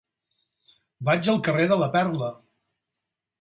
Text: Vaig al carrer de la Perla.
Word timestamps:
Vaig 1.09 1.29
al 1.33 1.37
carrer 1.49 1.67
de 1.73 1.79
la 1.83 1.91
Perla. 1.97 2.31